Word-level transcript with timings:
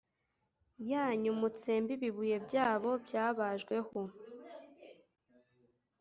yanyu 0.91 1.31
mutsembe 1.39 1.91
ibibuye 1.97 2.37
byabo 2.45 2.91
byabajweho 3.05 3.99